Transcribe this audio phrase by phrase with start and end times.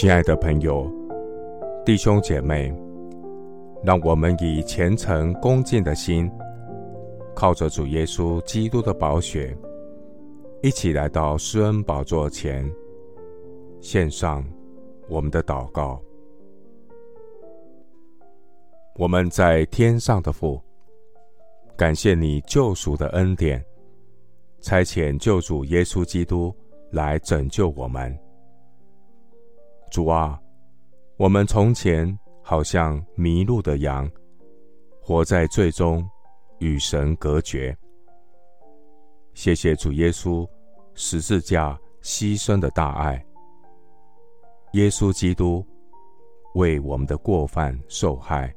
[0.00, 0.90] 亲爱的朋友、
[1.84, 2.74] 弟兄姐妹，
[3.84, 6.26] 让我们以虔诚恭敬的心，
[7.36, 9.54] 靠着主耶稣基督的宝血，
[10.62, 12.66] 一起来到施恩宝座前，
[13.78, 14.42] 献上
[15.06, 16.00] 我们的祷告。
[18.94, 20.58] 我们在天上的父，
[21.76, 23.62] 感谢你救赎的恩典，
[24.62, 26.56] 差遣救主耶稣基督
[26.90, 28.18] 来拯救我们。
[29.90, 30.40] 主啊，
[31.16, 34.08] 我们从前好像迷路的羊，
[35.02, 36.08] 活在罪中，
[36.60, 37.76] 与神隔绝。
[39.34, 40.48] 谢谢主耶稣
[40.94, 43.24] 十字架牺牲的大爱，
[44.74, 45.66] 耶稣基督
[46.54, 48.54] 为我们的过犯受害。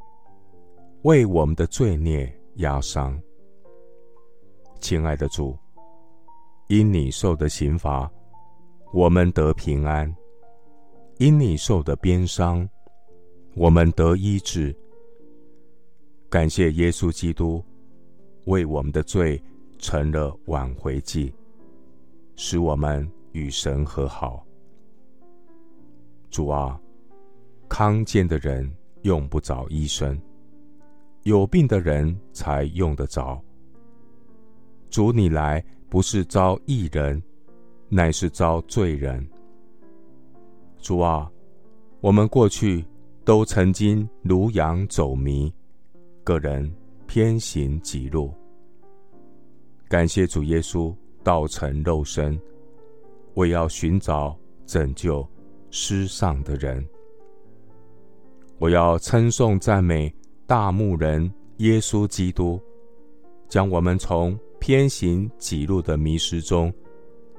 [1.02, 3.20] 为我们的罪孽压伤，
[4.80, 5.58] 亲爱的主，
[6.68, 8.10] 因你受的刑罚，
[8.94, 10.08] 我们得平安；
[11.24, 12.68] 因你受的鞭伤，
[13.56, 14.76] 我们得医治。
[16.30, 17.64] 感谢耶稣基督
[18.44, 19.42] 为我们的罪
[19.78, 21.34] 成了挽回祭，
[22.36, 24.46] 使我们与神和好。
[26.30, 26.78] 主啊，
[27.70, 28.70] 康健的人
[29.04, 30.22] 用不着医生。
[31.22, 33.42] 有病的人才用得着。
[34.90, 37.24] 主，你来不是招义人，
[37.88, 39.26] 乃是招罪人。
[40.84, 41.32] 主啊，
[42.02, 42.86] 我们过去
[43.24, 45.52] 都曾经如羊走迷，
[46.26, 46.70] 个人
[47.08, 48.32] 偏行己路。
[49.88, 52.38] 感谢主耶稣道成肉身，
[53.36, 55.26] 为要寻找拯救
[55.72, 56.86] 失丧的人。
[58.60, 60.14] 我要称颂赞美。
[60.46, 62.60] 大牧人耶稣基督，
[63.48, 66.72] 将我们从偏行己路的迷失中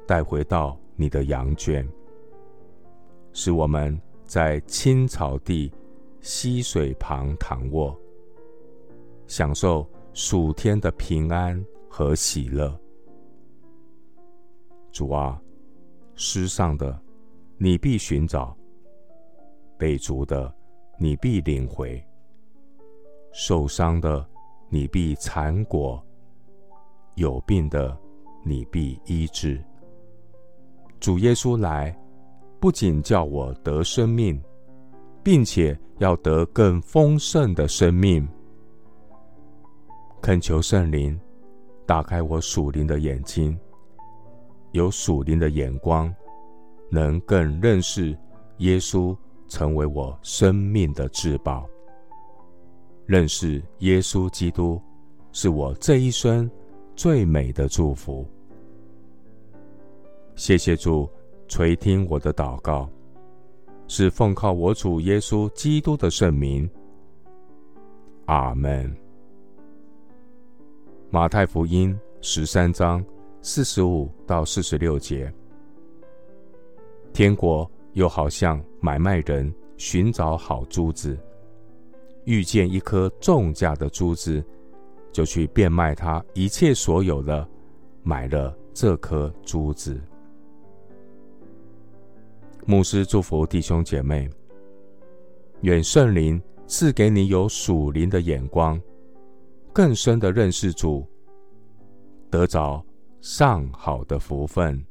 [0.06, 1.86] 带回到你的羊圈，
[3.34, 5.70] 使我们在青草地、
[6.20, 7.94] 溪水旁躺卧，
[9.26, 12.74] 享受暑天的平安和喜乐。
[14.92, 15.38] 主啊，
[16.14, 16.96] 失丧的
[17.58, 18.56] 你必寻找，
[19.76, 20.54] 被逐的
[20.96, 22.02] 你必领回。
[23.32, 24.24] 受伤的，
[24.68, 26.00] 你必缠裹；
[27.16, 27.98] 有病的，
[28.44, 29.60] 你必医治。
[31.00, 31.94] 主耶稣来，
[32.64, 34.42] 不仅叫我得生命，
[35.22, 38.26] 并且要得更丰盛的生命。
[40.22, 41.20] 恳求圣灵
[41.84, 43.54] 打开我属灵的眼睛，
[44.72, 46.10] 有属灵的眼光，
[46.90, 48.18] 能更认识
[48.60, 49.14] 耶稣，
[49.46, 51.68] 成为我生命的至宝。
[53.04, 54.80] 认识耶稣基督，
[55.32, 56.50] 是我这一生
[56.96, 58.26] 最美的祝福。
[60.34, 61.06] 谢谢主
[61.56, 62.90] 垂听我的祷告，
[63.86, 66.68] 是奉靠我主耶稣基督的圣名。
[68.24, 68.92] 阿门。
[71.10, 73.04] 马太福音十三章
[73.40, 75.32] 四十五到四十六节：
[77.12, 81.16] 天国又好像买卖人寻找好珠子。
[82.24, 84.44] 遇见一颗重价的珠子，
[85.12, 87.48] 就去变卖他一切所有的，
[88.02, 90.02] 买了这颗珠子。
[92.66, 94.28] 牧师祝福弟兄姐妹，
[95.60, 98.80] 远圣灵赐给你有属灵的眼光，
[99.70, 101.06] 更深的认识主，
[102.30, 102.82] 得着
[103.20, 104.82] 上好的福分。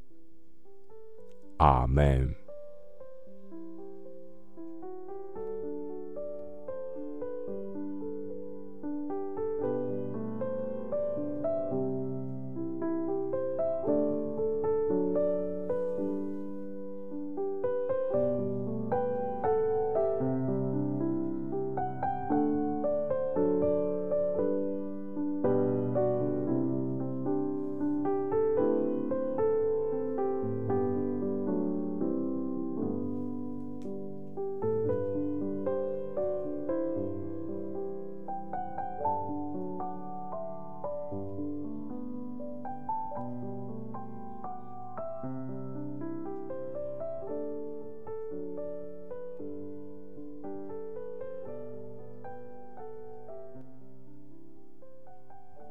[1.57, 2.42] 阿门。